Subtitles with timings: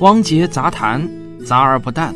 [0.00, 1.08] 汪杰杂谈，
[1.44, 2.14] 杂而不淡。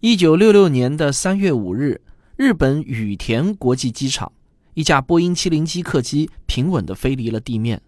[0.00, 2.00] 一九六六年的三月五日，
[2.36, 4.30] 日本羽田国际机场，
[4.74, 7.80] 一架波音七零七客机平稳地飞离了地面。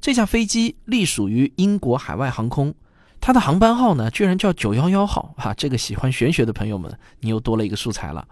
[0.00, 2.74] 这架飞机隶属于英国海外航空，
[3.20, 5.52] 它的航班号呢，居然叫九幺幺号啊！
[5.54, 8.26] 这个喜欢玄学的朋友们，你又多了一个素材了。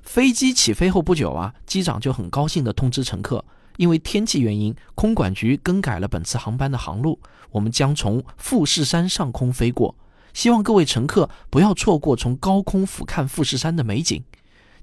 [0.00, 3.44] 飞机起飞后不久啊，机长就很高兴地通知乘客。
[3.76, 7.18] 因为天气原因，空管局更改了本次航班的航路，
[7.50, 9.94] 我们将从富士山上空飞过，
[10.32, 14.22] 希望各位乘客不要错过从高空俯瞰富士山的美景。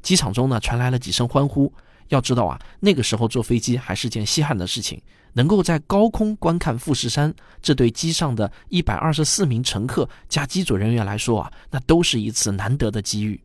[0.02, 1.72] 机场中呢传来了几声欢呼。
[2.10, 5.00] 要知道啊，那个时候坐飞机还是件稀罕的事情，
[5.34, 7.32] 能够在高空观看富士山，
[7.62, 13.40] 这对机上的一百二十四名乘客加机组人员来说啊，那都是一次难得的机遇。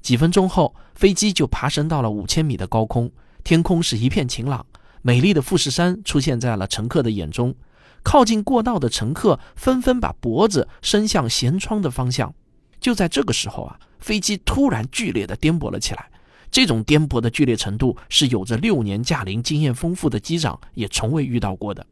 [0.00, 3.10] 几分钟后，飞机就爬升到了五千米的高空，
[3.42, 4.64] 天空是一片晴朗。
[5.06, 7.54] 美丽的富士山出现在了乘客的眼中，
[8.02, 12.34] 靠近过道的乘客纷纷把脖子伸向舷窗的方向。
[12.80, 16.10] 就在这个时候啊，飞机突然剧烈的颠簸了起来。
[16.50, 21.86] 这种颠簸的剧烈程度是有着六年驾龄、经验丰富的机长也从未遇到过的。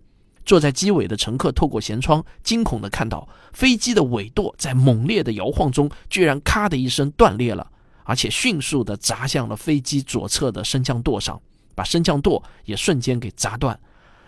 [0.46, 7.70] 坐在机尾的乘客透过舷窗，惊恐地看到飞机的尾舵在猛烈的摇晃中，居然咔的一声断裂了，
[8.04, 11.38] 而且迅速地砸向了飞机左侧的升降舵上。
[11.74, 13.78] 把升降舵也瞬间给砸断，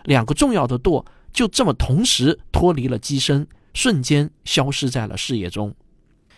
[0.03, 5.73] 两个重要的舵就这么同时脱离了机身，瞬间消失在了视野中。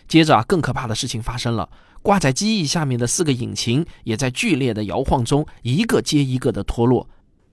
[0.06, 1.68] 接着啊，更可怕的事情发生了，
[2.02, 7.08] 挂在机翼下面的四个引擎也在剧烈的摇晃中一个接一个的脱落。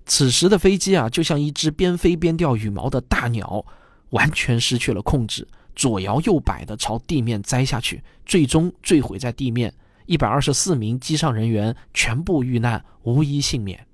[0.06, 3.66] 此时的飞机啊，就像一只边飞边掉羽毛的大鸟，
[4.12, 9.74] 完全失去了控制，左摇右摆的朝地面栽下去，最终坠毁在地面。
[10.06, 13.88] 一百二十四名机上人员全部遇难，无一幸免。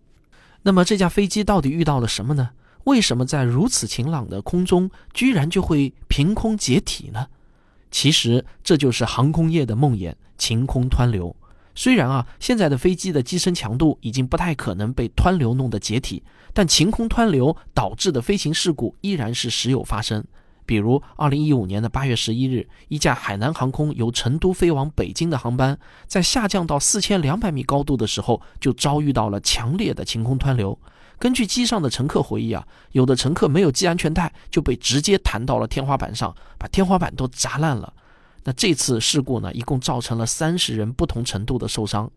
[0.64, 2.52] 那么这架飞机到底遇到了什么呢？
[2.86, 7.28] 为什么在如此晴朗的空中，居然就会凭空解体呢？
[7.92, 11.36] 其实这就是航空业的梦魇——晴空湍流。
[11.76, 20.24] 虽然啊，现在的飞机的机身强度已经不太可能被湍流弄得解体，但晴空湍流导致的飞行事故依然是时有发生。
[20.72, 25.78] 比如，二零一五年的八月十一日，一架海南航空由成都飞往北京的航班，
[26.08, 30.80] 在下降到四千两百米高度的时候，就遭遇到了强烈的晴空湍流。
[31.20, 37.94] 根据机上的乘客回忆啊，有的乘客没有系安全带，就被直接弹到了天花板上，把天花板都砸烂了。
[38.46, 42.10] 那这次事故呢，一共造成了三十人不同程度的受伤。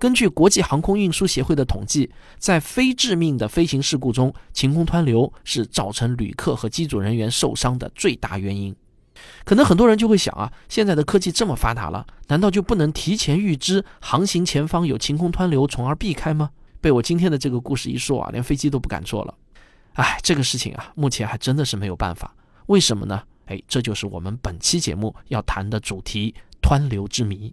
[0.00, 8.74] 根据国际航空运输协会的统计，在非致命的飞行事故中，晴空湍流是造成旅客和机组人员受伤的最大原因。
[9.44, 16.48] 可能很多人就会想啊，现在的科技这么发达了，难道就不能提前预知航行前方有晴空湍流，从而避开吗？
[16.80, 19.34] 被我今天的这个故事一说啊，连飞机都不敢坐了。
[19.92, 22.34] 哎，这个事情啊，目前还真的是没有办法。
[22.68, 23.22] 为什么呢？
[23.44, 27.52] 哎，这就是我们本期节目要谈的主题——湍流之谜。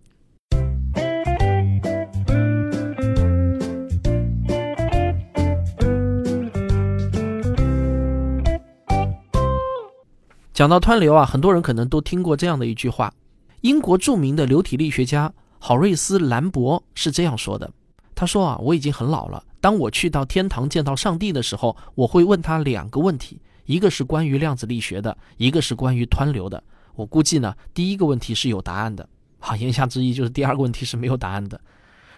[10.57, 13.13] 讲到湍流啊，很多人可能都听过这样的一句话：
[13.61, 17.71] 英国著名的流体力学家郝瑞斯·兰博是这样说的。
[18.15, 19.43] 他说啊，我已经很老了。
[19.61, 26.63] 当我去到天堂见到上帝的时候，我会问他两个问题，一个是关于量子力学的，一个是关于湍流的。
[26.95, 29.07] 我估计呢，第一个问题是有答案的。
[29.37, 31.61] 好，言下之意就是第二个问题是没有答案的。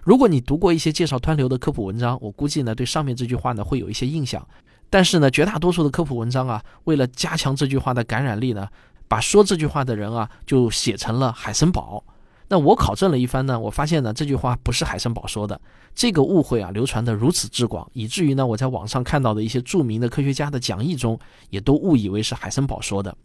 [0.02, 4.48] 如果你读过一些介绍湍流的科普文章，我估计呢，对上面这句话呢会有一些印象。
[4.90, 8.68] 但是呢，绝大多数的科普文章啊，为了加强这句话的感染力呢，
[9.08, 12.04] 把说这句话的人啊，就写成了海森堡。
[12.52, 15.62] 那我考证了一番呢，我发现呢，这句话不是海森堡说的。
[15.94, 21.20] 这个误会啊，流传的如此之广，以至于呢，我在网上看到的一些著名的科学家的讲义中，
[21.52, 23.16] 也都误以为是海森堡说的。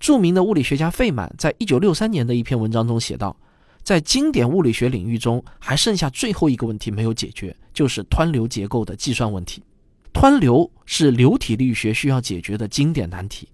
[0.00, 3.36] 著名的物理学家费曼在一九六三年的一篇文章中写道，
[3.84, 9.62] 在经典物理学领域中，还剩下最后一个问题没有解决，就是湍流结构的计算问题。
[10.14, 13.48] 湍流是流体力学需要解决的经典难题。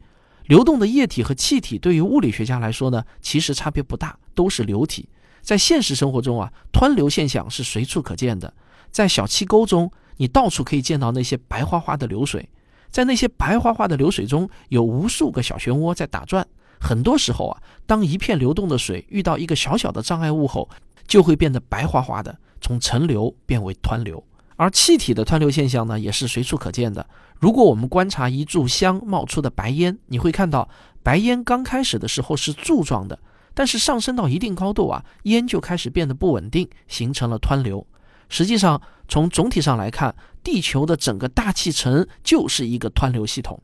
[0.45, 5.09] 流动的液体和气体对于物理学家来说呢，其实差别不大，都是流体。
[5.41, 8.53] 在现实生活中啊，湍流现象是随处可见的。
[8.91, 12.49] 在小溪沟中，你到处可以见到那些白花花的流水。
[12.91, 16.47] 在那些白花花的流水中，有无数个小漩涡在打转。
[16.81, 20.69] 很多时候啊，当一片流动的水遇到一个小小的障碍物后，
[21.06, 24.23] 就会变得白花花的，从沉流变为湍流。
[24.61, 27.09] 而气体的湍流现象呢，也是随处可见的。
[27.39, 30.69] 如果我们观察一炷香冒出的白烟，你会看到
[31.03, 33.19] 白烟刚开始的时候是柱状的，
[33.55, 37.87] 但是上升到一定高度啊，烟就开始变得不稳定，形成了湍流。
[38.29, 40.15] 实际上，从总体上来看，
[40.45, 43.59] 地球的整个大气层就是一个湍流系统，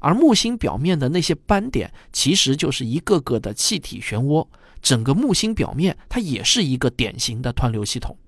[0.00, 4.44] 而木星表面的那些斑点其实就是一个个的气体漩涡。
[4.82, 8.18] 整个木星表面它也是一个典型的湍流系统。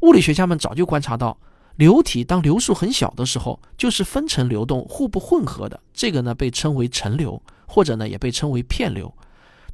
[0.00, 1.38] 物理学家们早就观察到，
[1.76, 9.12] 流体当流速很小的时候，就是分层流动、互不混合的，这个呢被称为层流，或者呢也被称为片流。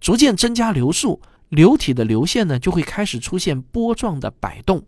[0.00, 4.82] 逐渐增加流速，流体的流线呢就会开始出现波状的摆动。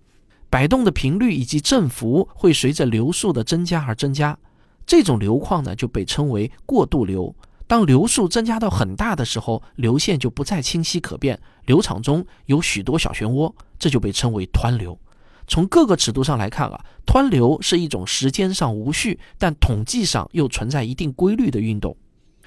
[0.51, 4.37] 摆动的频率以及振幅会随着流速的增加而增加，
[4.85, 7.35] 这种流况呢就被称为过渡流。
[7.67, 14.99] 当流速增加到很大的时候，流线就不再清晰可辨，流场中有许多小漩涡，这就被称为湍流。
[15.47, 21.97] 从各个尺度上来看啊，湍流是一种时间上无序，但统计上又存在一定规律的运动。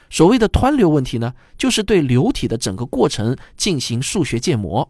[0.10, 4.90] 所谓的湍流问题呢，就是对流体的整个过程进行数学建模。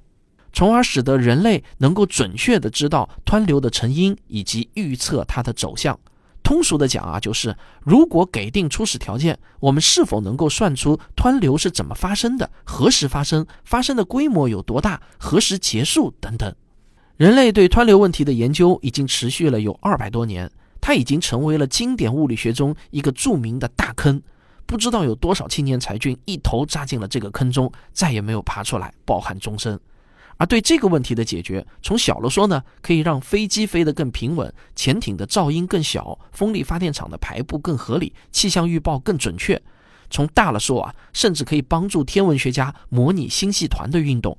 [0.53, 5.99] 从而使得人类能够准确地知道湍流的成因以及预测它的走向。
[6.41, 16.55] 通俗的讲啊，就是如果给定初始条件，我们是否能够算出湍流是怎么发生的、何时发生、发生的规模有多大、何时结束等等。
[17.17, 20.47] 人类对湍流问题的研究已经持续了有二百多年，
[20.79, 24.21] 它已经成为了经典物理学中一个著名的大坑。
[24.67, 29.79] 不知道有多少青年才俊一头扎进了这个坑中，再也没有爬出来，抱憾终生。
[30.37, 39.57] 而对这个问题的解决，从小了说呢，可以让飞机飞得更平稳，潜艇的噪音更小，风力发电厂的排布更合理，气象预报更准确；
[40.11, 44.37] 从大了说啊，甚至可以帮助天文学家模拟星系团的运动，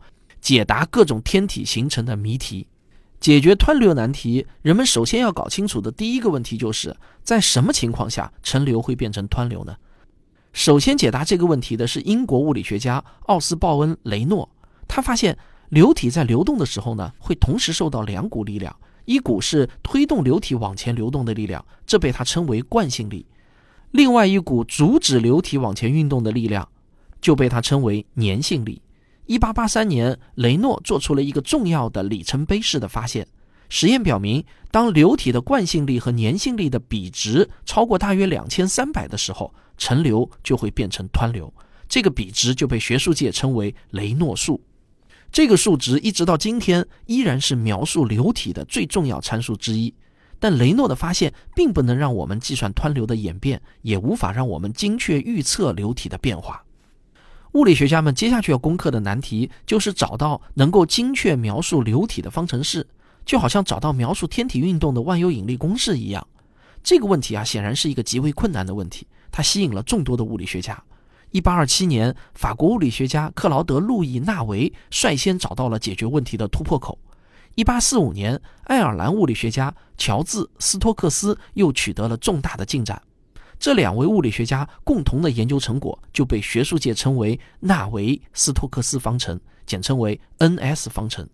[0.49, 2.67] 解答各种天体形成的谜题。
[3.21, 9.77] 解决湍流难题，人们首先要搞清楚的第一个问题，就是在什么情况下层流会变成湍流呢？
[10.55, 14.49] 首先解答这个问题的是英国物理学家奥斯鲍恩·雷诺，
[14.89, 15.37] 他发现。
[15.69, 18.75] 流体在流动的时候呢，会同时受到两股力量，
[19.05, 23.27] 一股是推动流体往前流动的力量，这被他称为惯性力；
[23.91, 26.67] 另外一股阻止流体往前运动的力量，
[27.21, 28.81] 就被他称为粘性力。
[29.29, 33.29] 一八八三年，雷诺做出了一个重要的里程碑式的发现：
[33.69, 41.53] 实验表明，当流体的惯性力和粘性力的比值超过大约两千三百的时候，层流就会变成湍流。
[41.87, 44.59] 这个比值就被学术界称为雷诺数。
[45.31, 49.93] 这个数值一直到今天依然是描述流体的最重要参数之一，
[50.39, 56.65] 但雷诺的发现并不能让我们计算湍流的演变，也无法让我们精确预测流体的变化。
[57.53, 62.87] 物理学家们接下去要攻克的难题就是找到能够精确描述流体的方程式，
[63.25, 66.27] 就好像找到描述天体运动的万有引力公式一样。
[66.83, 70.83] 这个问题啊，显然是一个极为困难的问题，它吸引了众多的物理学家。
[71.31, 76.99] 一八二七年，法国物理学家克劳德·路易·纳维率先找到了解决问题的突破口。
[77.55, 83.03] 一八四五年，爱尔兰物理学家乔治·斯托克斯又取得了重大的进展。
[83.59, 91.29] 这两位物理学家共同的研究成果就被学术界称为纳维斯托克斯方程，简称为 NS 方程。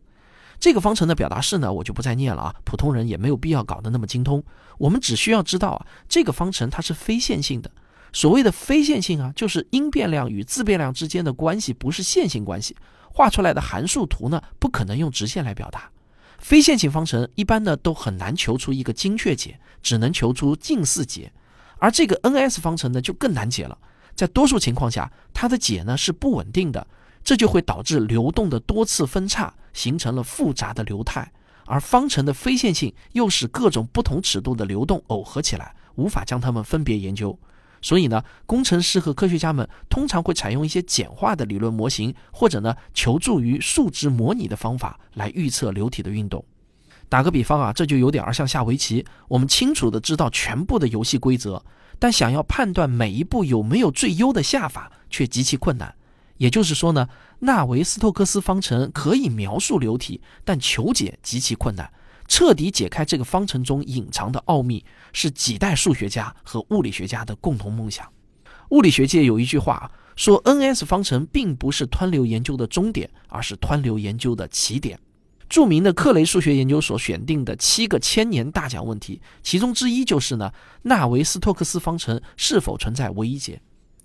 [0.59, 4.43] 这个方程的表达式呢，我就不再念了啊，普通人也没有必要搞得那么精通。
[4.79, 7.71] 我们只需要知道啊，这个方程它是非线性的。
[8.13, 12.75] 所谓的非线性啊，就是因变量与自变量之间的关系不是线性关系，
[13.13, 15.91] 画出来的函数图呢不可能用直线来表达。
[16.39, 21.33] 非线性方程一般呢都很难求出一个精确解，只能求出近似解。
[21.85, 23.77] 而这个 NS 方程呢就更难解了，
[24.15, 26.87] 在多数情况下，它的解呢是不稳定的，
[27.23, 31.31] 这就会导致流动的多次分叉，形成了复杂的流态。
[31.67, 37.39] 而方程的非线性又使各种不同尺度的流动耦合起来，无法将它们分别研究。
[37.83, 46.43] 所以呢，工程师和科学家们通常会采用一些简化的理论模型，或者呢，求助于数值模拟的方法来预测流体的运动。
[47.09, 51.65] 打个比方啊，这就有点儿像下围棋，我们清楚的知道全部的游戏规则，
[51.99, 55.95] 但想要判断每一步有没有最优的下法却极其困难。
[56.39, 57.09] 也就是说呢，
[57.41, 61.93] 纳维斯托克斯方程可以描述流体，但求解极其困难。
[62.27, 68.11] 彻底解开这个方程中隐藏的奥秘，是几代数学家和物理学家的共同梦想。
[68.71, 74.99] 物理学界有一句话说：“NS 方程并不是湍流研究的终点，而是湍流研究的起点。”
[75.55, 83.63] 著名的克雷数学研究所选定的七个千年大奖问题，其中之一就是呢，纳维斯托克斯方程是否存在唯一解？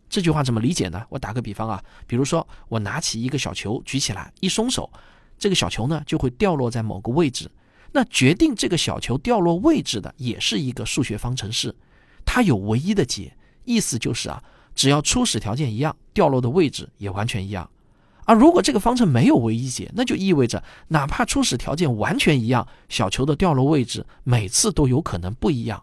[0.07, 1.03] 这句话怎么理解呢？
[1.09, 4.91] 我打个比方啊，比如说我拿起一个小球举起来，一松手，
[5.39, 7.49] 这个小球呢就会掉落在某个位置。
[7.93, 11.75] 那决定这个小球掉落位置的也是一个数学方程式，
[12.23, 14.43] 它有唯一的解，意思就是啊，
[14.75, 17.67] 只要初始条件一样，掉落的位置也完全一样。
[18.29, 25.81] 而如果这个方程没有唯一解，那就意味着哪怕初始条件完全一样，小球的掉落位置每次都有可能不一样。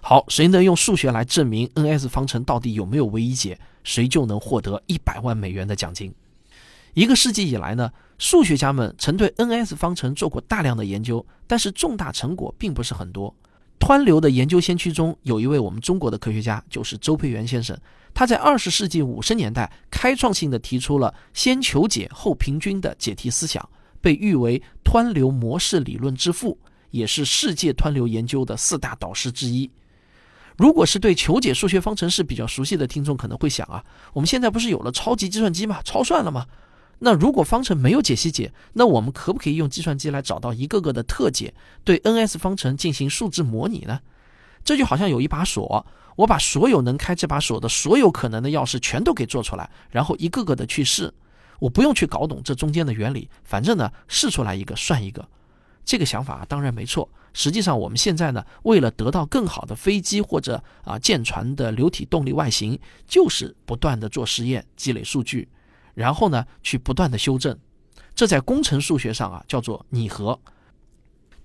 [0.00, 6.10] 好，谁能用数学来证明 n-s 方程到底有没有唯一解，谁就能获得一百万美元的奖金。
[6.94, 13.34] 一个世纪以来呢，数学家们曾对 n-s 方程做过大量的研究，但是重大成果并不是很多。
[13.82, 17.76] 湍流的研究先驱中有一位我们中国的科学家，就是周培源先生。
[18.14, 23.68] 他在二十世纪五十年代开创性的提出了“先求解后平均”的解题思想，
[24.00, 26.56] 被誉为湍流模式理论之父，
[26.92, 29.68] 也是世界湍流研究的四大导师之一。
[30.56, 35.80] 如果是对求解数学方程式比较熟悉的听众，可能会想啊，我们现在不是有了超级计算机吗？
[35.82, 36.46] 超算了吗？
[37.04, 44.00] 那如果方程没有解析解，那我们可不可以用计算机来找到一个个的特解，对 n-s 方程进行数字模拟呢？
[44.64, 45.84] 这就好像有一把锁。
[46.14, 51.12] 我把所有能开这把锁的所有可能的钥匙全都给做出来，然后一个个的去试，
[51.58, 55.26] 我不用去搞懂这中间的原理，反正呢试出来一个算一个。
[55.84, 57.08] 这个想法当然没错。
[57.32, 62.78] 实际上我们现在呢，为了得到更好的飞机或者啊舰船的流体动力外形，
[63.08, 65.48] 就是不断的做实验，积累数据，
[65.94, 67.58] 然后呢去不断的修正。
[68.14, 70.38] 这在工程数学上啊叫做拟合。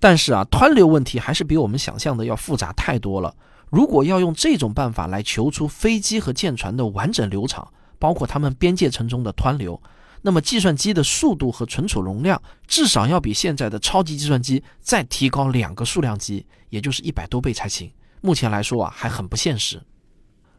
[0.00, 3.34] 但是啊，湍流问题还是比我们想象的要复杂太多了。
[3.70, 9.82] 如果要用这种办法来求出飞机和舰船的完整流场，包括它们边界层中的湍流，
[10.22, 17.92] 那么计算机的速度和存储容量至少要比现在的超级计算机再提高两个数量级，也就是一百多倍才行。
[18.20, 19.82] 目前来说啊，还很不现实。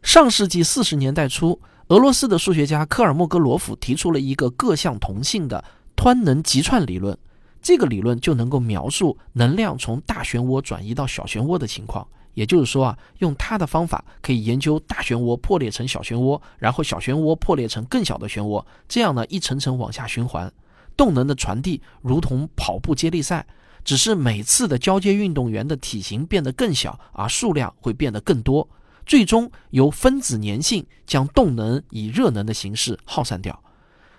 [0.03, 5.63] 上世纪四十年代初，俄罗斯的数学家科尔莫格罗夫提出了一个各项同性的
[5.95, 7.17] 湍能急串理论，
[7.63, 12.07] 这个理论就能够描述能量从大漩涡转移到小漩涡的情况。
[12.35, 20.53] 也就是说啊，用他的方法可以研究大漩涡破裂成小漩涡，然后小漩涡破裂成更小的漩涡，这样呢一层层往下循环，
[20.95, 23.47] 动能的传递如同跑步接力赛，
[23.83, 28.69] 只是每次的交接运动员的体型变得更小，而数量会变得更多，
[29.09, 33.63] 最终由分子粘性将动能以热能的形式耗散掉。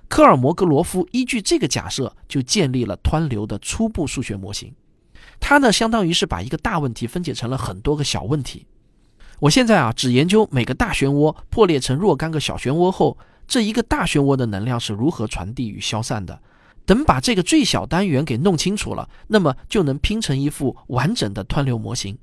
[0.09, 4.75] 科尔摩格罗夫依据这个假设，就建立了湍流的初步数学模型。
[5.39, 8.67] 它呢，相当于是把一个大问题分解成了很多个小问题。
[9.39, 13.17] 我现在啊，只研究每个大漩涡破裂成若干个小漩涡后，
[13.47, 16.43] 这一个大漩涡的能量是如何传递与消散的。
[16.85, 22.19] 等把这个最小单元给弄清楚了，那么就能拼成一副完整的湍流模型。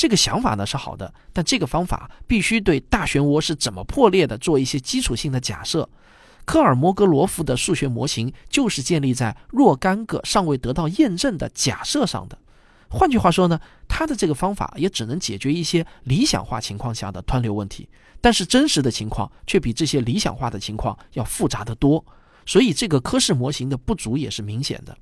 [0.00, 5.86] 这个想法呢是好的，但这个方法必须对大漩涡是怎么破裂的做一些基础性的假设。
[6.46, 12.38] 科尔摩格罗夫的数学模型就是建立在若干个尚未得到验证的假设上的。
[12.88, 17.86] 换句话说呢，他的这个方法也只能解决一些理想化情况下的湍流问题，
[18.22, 22.02] 但是真实的情况却比这些理想化的情况要复杂得多，
[22.46, 24.96] 所以这个科氏模型的不足也是明显的。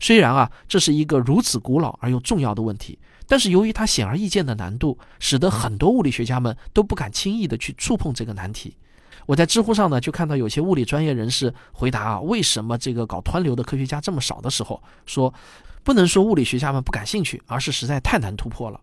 [0.00, 2.98] 虽然啊，这是一个如此古老而又重要的问题，
[3.32, 8.76] 但是由于它显而易见的难度，使得很多物理学家们都不敢轻易的去触碰这个难题。
[9.24, 15.32] 我在知乎上呢，就看到有些物理专业人士回答啊，为什么这个搞湍流的科学家这么少的时候，说。
[15.82, 18.78] 不能说物理学家们不感兴趣，而是实在太难突破了。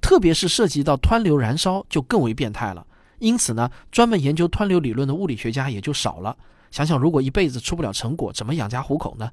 [0.00, 2.84] 特别是涉及到湍流燃烧，就更为变态了。
[3.18, 6.34] 因此呢，专门研究湍流理论的物理学家也就少了。
[6.70, 9.30] 想想如果一辈子出不了成果，怎么养家糊口呢？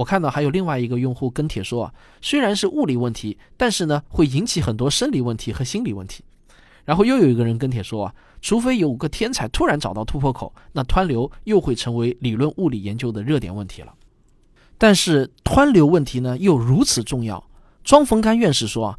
[0.00, 6.24] 我看到还有另外一个用户跟帖说啊，虽然是物理问题，但是呢会引起很多生理问题和心理问题。
[6.86, 13.92] 然后又有一个人跟帖说啊，除非有个天才突然找到突破口，那湍流又会成为理论物理研究的热点问题了。
[14.78, 17.44] 但是湍流问题呢又如此重要。
[17.84, 18.98] 庄逢干院士说啊，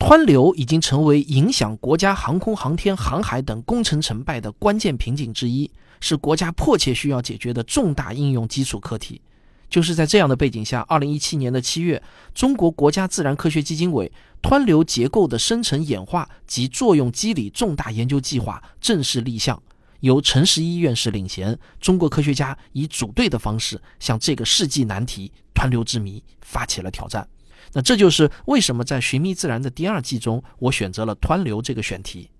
[0.00, 9.20] 湍流已经成为影响国家航空航天航海等工程成败的关键瓶颈之一，是国家迫切需要解决的重大应用基础课题。
[9.70, 12.02] 就是在这样的背景下，二零一七年的七月，
[12.34, 14.10] 中国国家自然科学基金委
[14.42, 19.62] 湍流结构的生成演化及作用机理重大研究计划正式立项。
[20.00, 27.28] 由陈十一院士领衔，中国科学家以组队的方式向这个世纪难题——湍流之谜发起了挑战。
[27.74, 32.30] 那这就是为什么在《寻觅自然》的第二季中，我选择了湍流这个选题。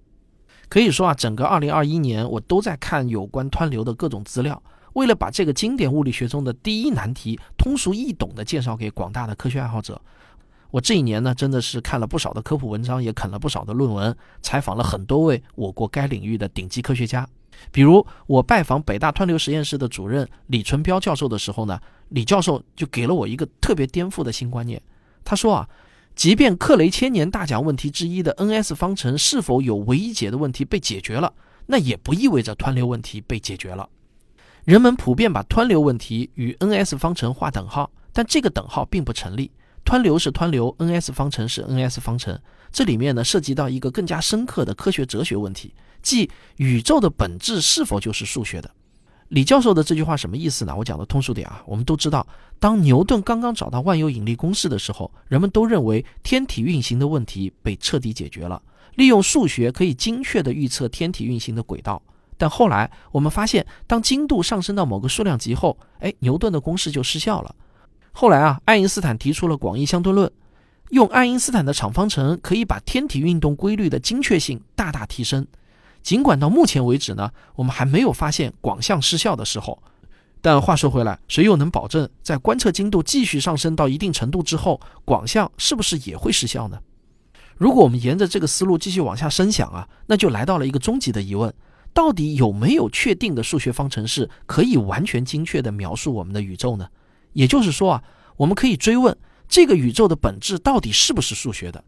[0.71, 4.61] 可以说啊，整个2021年我都在看有关湍流的各种资料，
[4.95, 10.01] 为了把这个经典物理学中的第一难题通俗易懂地介绍给广大的科学爱好者。
[10.71, 17.29] 我这一年呢，真的是看了不少的科普文章，也啃了不少的论文，采访了很多位我国该领域的顶级科学家。
[17.73, 21.81] 比如我拜访北大湍流实验室的主任李纯彪教授的时候呢，
[22.11, 24.81] 李教授就给了我一个特别颠覆的新观念。
[25.25, 25.69] 他说啊，
[26.15, 31.33] 即便克雷千年大奖问题之一的 n-s 方程是否有唯一解的问题被解决了，
[31.67, 33.89] 那也不意味着湍流问题被解决了。
[34.65, 39.51] 人们普遍把湍流问题与 n-s 方程画等号，但这个等号并不成立。
[39.85, 42.39] 湍流是湍流，n-s 方程是 n-s 方程。
[42.71, 48.71] 这里面呢，涉及到一个更加深刻的科学哲学问题，即宇宙的本质是否就是数学的？
[49.29, 50.77] 李教授的这句话什么意思呢？
[50.77, 52.27] 我讲的通俗点啊，我们都知道，
[52.59, 58.61] 当牛顿刚刚找到万有引力公式的时候，人们都认为天体运行的问题被彻底解决了，
[58.97, 62.03] 利用数学可以精确地预测天体运行的轨道。
[62.41, 67.55] 但后来我们发现，当精度上升到某个数量级后，哎，牛顿的公式就失效了。
[68.13, 70.33] 后来啊，爱因斯坦提出了广义相对论。
[70.89, 75.47] 用爱因斯坦的场方程可以把天体运动规律的精确性大大提升。
[76.03, 79.83] 尽管到目前为止呢，我们还没有发现广相失效的时候。
[80.41, 86.81] 但话说回来，谁又能保证在观测精度继续上升到一定程度之后，广相是不是也会失效呢？
[87.59, 91.53] 如果我们沿着这个思路继续往下深想啊，那就来到了一个终极的疑问：
[91.93, 96.89] 到底有没有确定的数学方程式可以完全精确地描述我们的宇宙呢？
[97.33, 98.05] 也就是说啊，
[98.37, 99.17] 我们可以追问。
[99.49, 101.83] 这个宇宙的本质到底是不是数学的？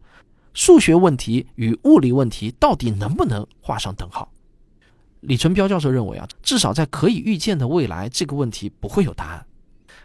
[0.53, 4.31] 数学问题与物理问题到底能不能画上等号？
[5.21, 9.45] 李春彪教授认为啊，至少在可以预见的未来，这个问题不会有答案。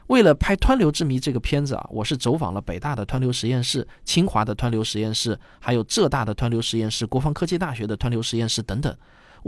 [0.06, 8.96] 为了拍《湍流之谜》这个片子啊，我是走访了北大的湍流实验室、清华的湍流实验室，还有浙大的湍流实验室、国防科技大学的湍流实验室等等。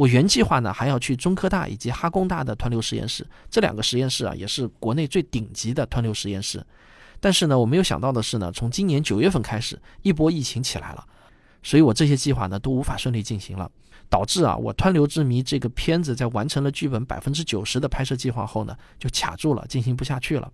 [0.01, 6.65] 我原计划呢，还要去中科大以及哈工大的湍流实验室，这两个实验室啊，也是国内最顶级的湍流实验室。
[7.21, 11.05] 但是呢，我没有想到的是呢，从今年九月份开始，一波疫情起来了，
[11.63, 13.71] 所以我这些计划呢都无法顺利进行了，
[14.09, 20.51] 导致啊，我《湍流之谜》这个片子在完成了剧本百分之九十的拍摄计划后呢，就卡住了，进行不下去了。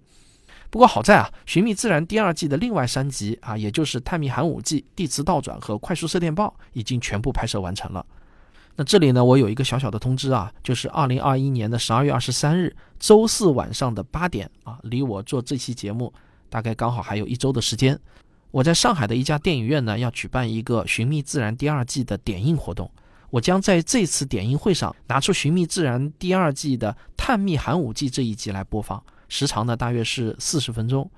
[0.70, 8.04] 不过好在啊，《寻觅自然》第二季的另外三集啊，也就是《探秘寒武纪》《地磁倒转》和《快速射电报》已经全部拍摄完成了。
[8.76, 16.12] 那这里呢，我有一个小小的通知啊，就是二零二一年的十二月二十三日周四晚上的八点啊，离我做这期节目。
[16.48, 17.98] 大概刚好还有一周的时间，
[18.50, 22.90] 我在上海的一家电影院呢，要举办一个《寻觅自然》第二季的点映活动。
[23.30, 31.10] 我将在这次点映会上拿出《寻觅自然》第二季的《探秘寒武纪》这一集来播放，时长呢大约是四十分钟。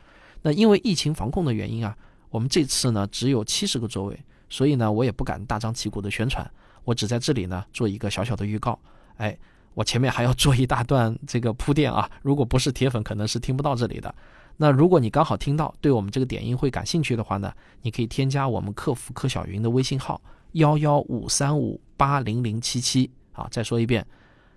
[0.42, 1.94] 那因为疫情防控的原因啊，
[2.31, 4.18] 我们这次呢只有七十个座位，
[4.49, 6.51] 所以呢我也不敢大张旗鼓的宣传，
[6.85, 8.79] 我只在这里呢做一个小小的预告。
[9.17, 9.37] 哎，
[9.75, 14.14] 我前面还要做一大段这个铺垫啊，如果不是铁粉，可能是听不到这里的。
[14.57, 20.21] 那如果你刚好听到，对我们这个点映会感兴趣的话呢，你可以添加我们客服柯小云的微信号
[20.53, 23.47] 幺幺五三五八零零七七啊。
[23.53, 24.05] 再说一遍，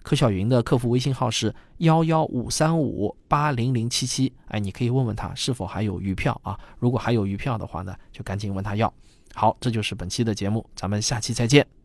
[0.02, 4.34] 柯小云的客服微信号是幺幺五三五八零零七七。
[4.48, 6.60] 哎，你可以问问他是否还有余票啊？
[6.80, 8.92] 如果还有余票的话呢，就赶紧问他要。
[9.36, 11.81] 好，这就是本期的节目，咱们下期再见。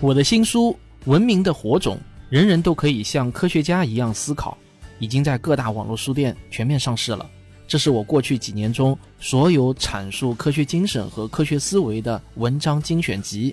[0.00, 0.70] 我的新书
[1.10, 1.96] 《文明的火种》，
[2.30, 4.56] 人人都可以像科学家一样思考。
[5.00, 7.28] 已经在各大网络书店全面上市了。
[7.66, 13.52] 这是我过去几年中所有阐述科学精神和科学思维的文章精选集。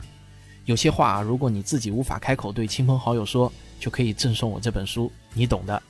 [0.66, 5.82] 有些话，如果你自己无法开口对亲朋好友说，就可以赠送我这本书，你懂的。